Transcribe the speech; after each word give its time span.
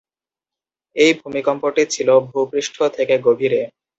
এই 0.95 1.11
ভূমিকম্পটি 1.21 1.83
ছিল 1.93 2.09
ভূপৃষ্ঠ 2.29 2.75
থেকে 2.97 3.15
গভীরে। 3.25 3.61